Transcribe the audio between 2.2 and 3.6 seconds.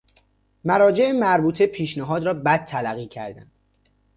را بد تلقی کردند.